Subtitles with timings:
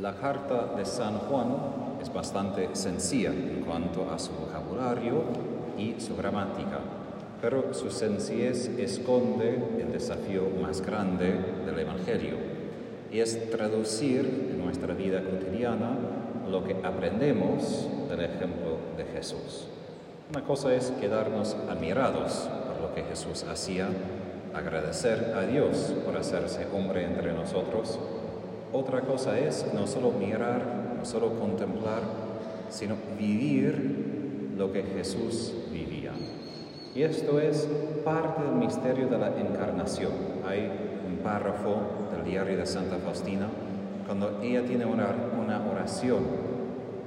[0.00, 1.54] La carta de San Juan
[2.02, 5.22] es bastante sencilla en cuanto a su vocabulario
[5.78, 6.80] y su gramática,
[7.40, 12.34] pero su sencillez esconde el desafío más grande del Evangelio,
[13.12, 15.96] y es traducir en nuestra vida cotidiana
[16.50, 19.68] lo que aprendemos del ejemplo de Jesús.
[20.28, 23.86] Una cosa es quedarnos admirados por lo que Jesús hacía,
[24.54, 28.00] agradecer a Dios por hacerse hombre entre nosotros,
[28.74, 32.02] otra cosa es no solo mirar, no solo contemplar,
[32.70, 36.10] sino vivir lo que Jesús vivía.
[36.92, 37.68] Y esto es
[38.04, 40.10] parte del misterio de la encarnación.
[40.44, 40.68] Hay
[41.08, 41.76] un párrafo
[42.12, 43.46] del diario de Santa Faustina
[44.06, 45.06] cuando ella tiene una,
[45.40, 46.24] una oración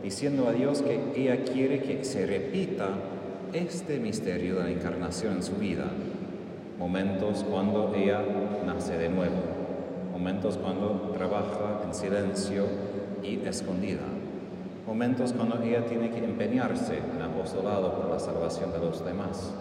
[0.02, 2.88] diciendo a Dios que ella quiere que se repita
[3.52, 5.86] este misterio de la encarnación en su vida.
[6.80, 8.23] Momentos cuando ella
[8.66, 9.56] nace de nuevo
[10.17, 12.66] momentos cuando trabaja en silencio
[13.22, 14.02] y escondida,
[14.88, 19.53] momentos cuando ella tiene que empeñarse en apostolado por la salvación de los demás,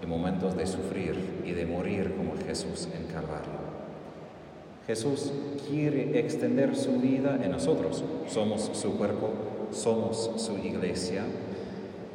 [0.00, 3.66] y momentos de sufrir y de morir como Jesús en Calvario.
[4.86, 5.32] Jesús
[5.68, 9.30] quiere extender su vida en nosotros, somos su cuerpo,
[9.72, 11.24] somos su iglesia,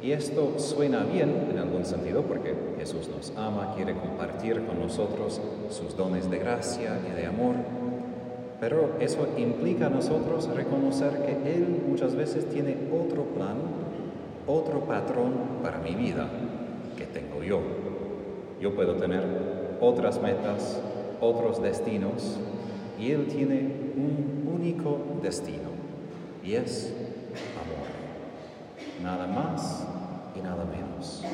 [0.02, 5.40] y esto suena bien en algún sentido porque Jesús nos ama, quiere compartir con nosotros
[5.70, 7.54] sus dones de gracia y de amor,
[8.62, 13.56] pero eso implica a nosotros reconocer que Él muchas veces tiene otro plan,
[14.46, 15.32] otro patrón
[15.64, 16.28] para mi vida
[16.96, 17.60] que tengo yo.
[18.60, 19.24] Yo puedo tener
[19.80, 20.80] otras metas,
[21.20, 22.38] otros destinos,
[23.00, 25.70] y Él tiene un único destino,
[26.44, 26.94] y es
[27.60, 27.88] amor.
[29.02, 29.88] Nada más
[30.36, 31.24] y nada menos.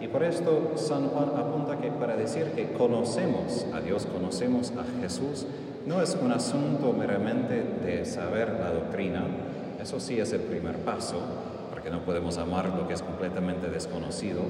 [0.00, 4.84] Y por esto San Juan apunta que para decir que conocemos a Dios, conocemos a
[5.00, 5.48] Jesús,
[5.86, 9.24] no es un asunto meramente de saber la doctrina,
[9.80, 11.16] eso sí es el primer paso,
[11.70, 14.40] porque no podemos amar lo que es completamente desconocido,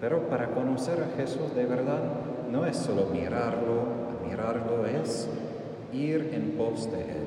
[0.00, 2.00] pero para conocer a Jesús de verdad
[2.50, 3.84] no es solo mirarlo,
[4.18, 5.28] admirarlo, es
[5.92, 7.26] ir en pos de Él,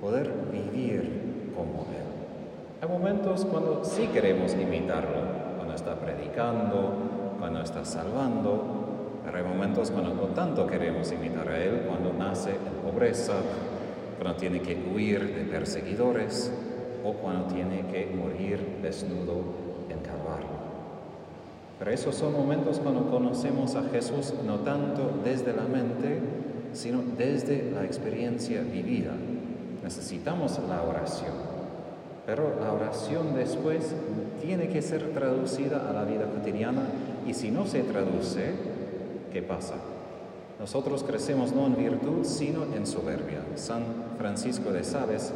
[0.00, 2.82] poder vivir como Él.
[2.82, 5.20] Hay momentos cuando sí queremos imitarlo,
[5.56, 6.92] cuando está predicando,
[7.38, 8.79] cuando está salvando,
[9.24, 13.34] pero hay momentos cuando no tanto queremos imitar a Él, cuando nace en pobreza,
[14.18, 16.52] cuando tiene que huir de perseguidores
[17.04, 19.42] o cuando tiene que morir desnudo
[19.88, 20.60] en Calvario.
[21.78, 26.20] Pero esos son momentos cuando conocemos a Jesús no tanto desde la mente,
[26.72, 29.12] sino desde la experiencia vivida.
[29.82, 31.32] Necesitamos la oración,
[32.26, 33.94] pero la oración después
[34.42, 36.82] tiene que ser traducida a la vida cotidiana
[37.26, 38.52] y si no se traduce,
[39.32, 39.74] ¿qué pasa?
[40.58, 43.40] Nosotros crecemos no en virtud, sino en soberbia.
[43.54, 43.82] San
[44.18, 45.32] Francisco de Sales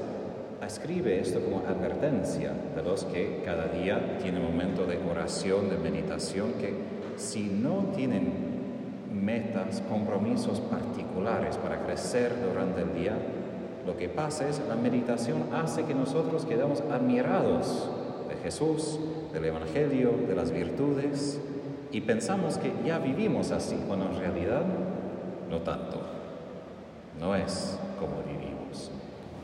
[0.65, 6.53] escribe esto como advertencia de los que cada día tienen momento de oración, de meditación,
[6.60, 6.75] que
[7.16, 8.32] si no tienen
[9.12, 13.16] metas, compromisos particulares para crecer durante el día,
[13.87, 17.88] lo que pasa es la meditación hace que nosotros quedamos admirados
[18.28, 18.99] de Jesús,
[19.32, 21.41] del Evangelio, de las virtudes,
[21.94, 24.62] y pensamos que ya vivimos así, cuando en realidad
[25.49, 26.00] no tanto.
[27.21, 28.91] No es como vivimos.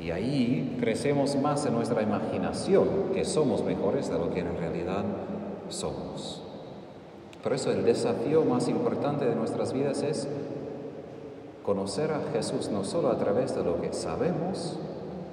[0.00, 5.04] Y ahí crecemos más en nuestra imaginación, que somos mejores de lo que en realidad
[5.68, 6.42] somos.
[7.40, 10.26] Por eso el desafío más importante de nuestras vidas es
[11.62, 14.76] conocer a Jesús no solo a través de lo que sabemos,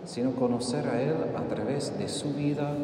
[0.06, 2.76] sino conocer a Él a través de su vida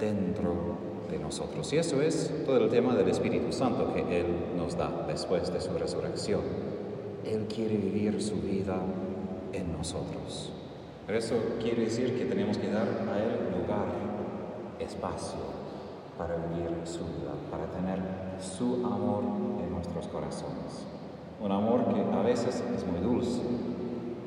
[0.00, 1.72] dentro de nosotros.
[1.72, 4.26] Y eso es todo el tema del Espíritu Santo que Él
[4.56, 6.40] nos da después de su resurrección.
[7.24, 8.78] Él quiere vivir su vida
[9.52, 10.52] en nosotros.
[11.06, 13.86] Pero eso quiere decir que tenemos que dar a Él lugar,
[14.78, 15.38] espacio
[16.16, 17.98] para vivir su vida, para tener
[18.40, 19.22] su amor
[19.62, 20.86] en nuestros corazones.
[21.40, 23.40] Un amor que a veces es muy dulce,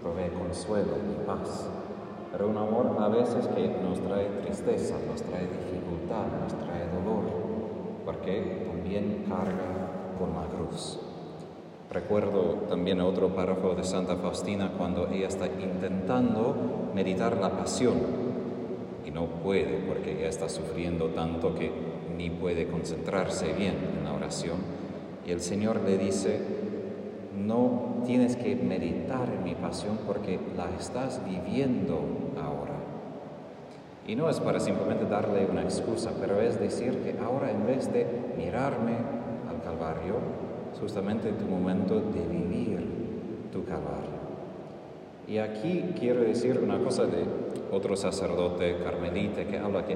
[0.01, 1.67] provee consuelo y paz,
[2.31, 7.25] pero un amor a veces que nos trae tristeza, nos trae dificultad, nos trae dolor,
[8.05, 10.99] porque también carga con la cruz.
[11.91, 16.55] Recuerdo también otro párrafo de Santa Faustina cuando ella está intentando
[16.95, 17.95] meditar la pasión
[19.05, 21.69] y no puede porque ella está sufriendo tanto que
[22.15, 24.57] ni puede concentrarse bien en la oración.
[25.27, 26.39] Y el Señor le dice,
[27.37, 31.99] no tienes que meditar en mi pasión porque la estás viviendo
[32.41, 32.75] ahora.
[34.07, 37.91] Y no es para simplemente darle una excusa, pero es decir que ahora en vez
[37.93, 38.05] de
[38.37, 38.93] mirarme
[39.49, 40.15] al Calvario,
[40.73, 42.87] es justamente tu momento de vivir
[43.51, 44.21] tu Calvario.
[45.27, 47.23] Y aquí quiero decir una cosa de
[47.71, 49.95] otro sacerdote carmelita que habla que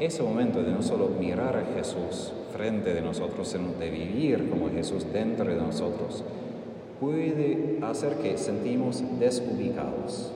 [0.00, 4.70] ese momento de no solo mirar a Jesús frente de nosotros, sino de vivir como
[4.70, 6.24] Jesús dentro de nosotros,
[7.02, 10.30] puede hacer que sentimos desubicados.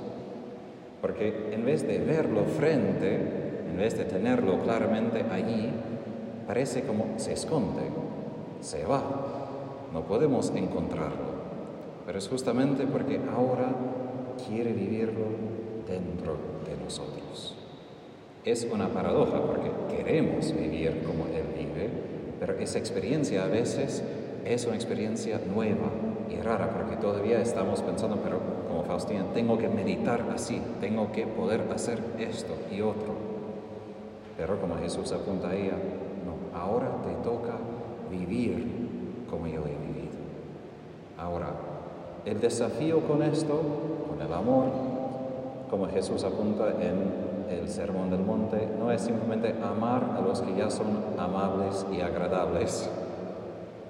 [1.00, 3.20] Porque en vez de verlo frente,
[3.70, 5.70] en vez de tenerlo claramente allí,
[6.44, 7.82] parece como se esconde,
[8.60, 9.00] se va,
[9.92, 11.36] no podemos encontrarlo.
[12.04, 13.68] Pero es justamente porque ahora
[14.48, 15.26] quiere vivirlo
[15.86, 16.36] dentro
[16.66, 17.54] de nosotros.
[18.44, 21.88] Es una paradoja porque queremos vivir como Él vive,
[22.40, 24.02] pero esa experiencia a veces
[24.44, 28.38] es una experiencia nueva y rara porque todavía estamos pensando, pero
[28.68, 33.14] como Faustina, tengo que meditar así, tengo que poder hacer esto y otro.
[34.36, 35.76] Pero como Jesús apunta a ella,
[36.24, 37.54] no, ahora te toca
[38.10, 40.16] vivir como yo he vivido.
[41.18, 41.48] Ahora,
[42.24, 43.60] el desafío con esto,
[44.08, 44.66] con el amor,
[45.70, 50.54] como Jesús apunta en el Sermón del Monte, no es simplemente amar a los que
[50.56, 50.86] ya son
[51.18, 52.90] amables y agradables.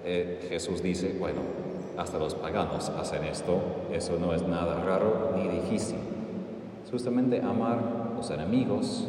[0.04, 1.40] Eh, Jesús dice, bueno,
[1.96, 3.60] hasta los paganos hacen esto,
[3.92, 5.98] eso no es nada raro ni difícil.
[6.90, 7.78] Justamente amar
[8.12, 9.06] a los enemigos,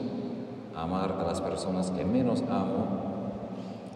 [0.75, 3.07] amar a las personas que menos amo,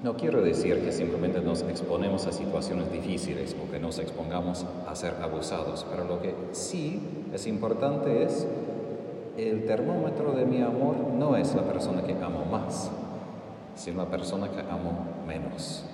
[0.04, 4.96] no quiero decir que simplemente nos exponemos a situaciones difíciles o que nos expongamos a
[4.96, 7.00] ser abusados, pero lo que sí
[7.32, 8.48] es importante es
[9.38, 12.92] el termómetro de mi amor no es la persona que amo más,
[13.76, 15.86] sino la persona que amo menos.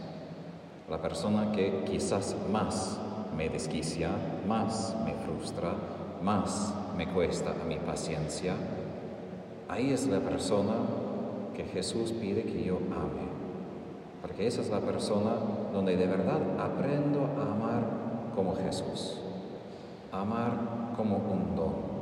[0.89, 2.97] La persona que quizás más
[3.35, 4.09] me desquicia,
[4.47, 5.73] más me frustra,
[6.23, 8.53] más me cuesta a mi paciencia.
[9.67, 10.75] Ahí es la persona
[11.53, 13.27] que Jesús pide que yo ame.
[14.21, 15.31] Porque esa es la persona
[15.73, 17.83] donde de verdad aprendo a amar
[18.33, 19.19] como Jesús.
[20.13, 21.97] Amar como un don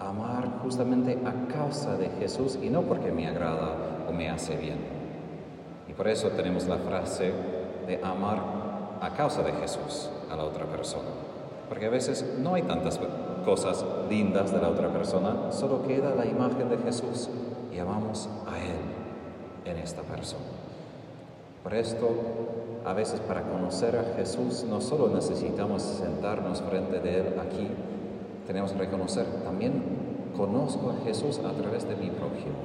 [0.00, 3.74] amar justamente a causa de Jesús y no porque me agrada
[4.08, 4.78] o me hace bien.
[5.88, 7.32] Y por eso tenemos la frase
[7.86, 8.38] de amar
[9.00, 11.08] a causa de Jesús a la otra persona.
[11.68, 13.00] Porque a veces no hay tantas
[13.44, 17.28] cosas lindas de la otra persona, solo queda la imagen de Jesús
[17.72, 20.42] y amamos a Él en esta persona.
[21.62, 22.08] Por esto,
[22.84, 27.68] a veces para conocer a Jesús no solo necesitamos sentarnos frente de Él aquí,
[28.46, 29.82] tenemos que reconocer también
[30.36, 32.56] conozco a Jesús a través de mi prójimo,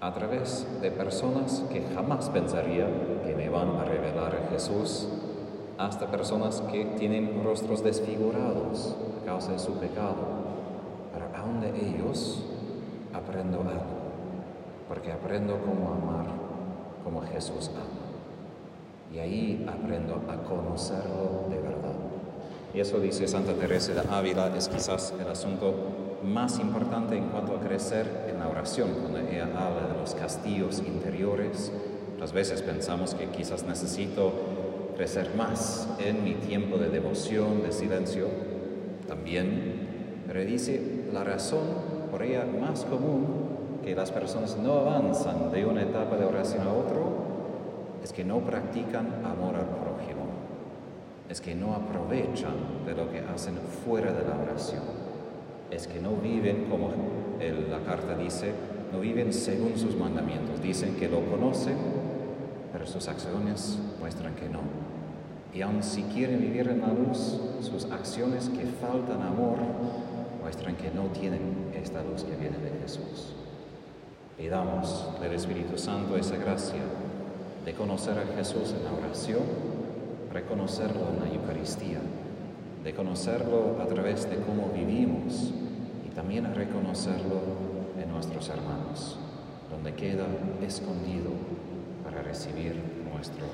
[0.00, 2.86] a través de personas que jamás pensaría
[3.24, 5.08] que me van a revelar a Jesús,
[5.78, 10.16] hasta personas que tienen rostros desfigurados a causa de su pecado.
[11.12, 12.44] Pero aún de ellos
[13.12, 13.96] aprendo algo,
[14.88, 16.26] porque aprendo cómo amar
[17.02, 19.14] como Jesús ama.
[19.14, 21.94] Y ahí aprendo a conocerlo de verdad.
[22.74, 25.72] Y eso dice Santa Teresa de Ávila, es quizás el asunto
[26.24, 30.82] más importante en cuanto a crecer en la oración, cuando ella habla de los castillos
[30.86, 31.72] interiores.
[32.14, 34.32] Muchas veces pensamos que quizás necesito
[34.96, 38.28] crecer más en mi tiempo de devoción, de silencio,
[39.06, 41.60] también, pero dice la razón
[42.10, 46.72] por ella más común que las personas no avanzan de una etapa de oración a
[46.72, 47.26] otro
[48.02, 50.26] es que no practican amor al prójimo,
[51.28, 55.05] es que no aprovechan de lo que hacen fuera de la oración
[55.70, 56.90] es que no viven, como
[57.70, 58.52] la carta dice,
[58.92, 60.60] no viven según sus mandamientos.
[60.62, 61.76] Dicen que lo conocen,
[62.72, 64.60] pero sus acciones muestran que no.
[65.52, 69.58] Y aun si quieren vivir en la luz, sus acciones que faltan amor
[70.42, 73.34] muestran que no tienen esta luz que viene de Jesús.
[74.36, 76.82] Pidamos del Espíritu Santo esa gracia
[77.64, 79.42] de conocer a Jesús en la oración,
[80.32, 82.00] reconocerlo en la Eucaristía
[82.82, 85.52] de conocerlo a través de cómo vivimos
[86.06, 87.40] y también reconocerlo
[88.00, 89.18] en nuestros hermanos,
[89.70, 90.26] donde queda
[90.62, 91.30] escondido
[92.04, 92.74] para recibir
[93.12, 93.46] nuestro